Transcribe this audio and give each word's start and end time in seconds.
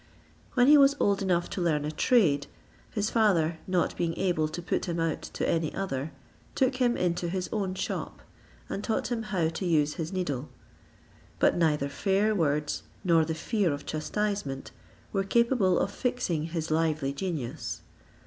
When 0.55 0.65
he 0.65 0.79
was 0.79 0.95
old 0.99 1.21
enough 1.21 1.47
to 1.51 1.61
learn 1.61 1.85
a 1.85 1.91
trade, 1.91 2.47
his 2.89 3.11
father 3.11 3.59
not 3.67 3.95
being 3.95 4.17
able 4.17 4.47
to 4.47 4.59
put 4.59 4.85
him 4.85 4.99
out 4.99 5.21
to 5.21 5.47
any 5.47 5.71
other, 5.75 6.11
took 6.55 6.77
him 6.77 6.97
into 6.97 7.29
his 7.29 7.47
own 7.53 7.75
shop, 7.75 8.23
and 8.67 8.83
taught 8.83 9.09
him 9.11 9.21
how 9.21 9.49
to 9.49 9.63
use 9.67 9.93
his 10.01 10.11
needle: 10.11 10.49
but 11.37 11.55
neither 11.55 11.87
fair 11.87 12.33
words 12.33 12.81
nor 13.03 13.23
the 13.23 13.35
fear 13.35 13.71
of 13.71 13.85
chastisement 13.85 14.71
were 15.13 15.23
capable 15.23 15.77
of 15.77 15.91
fixing 15.91 16.45
his 16.45 16.71
lively 16.71 17.13
genius. 17.13 17.83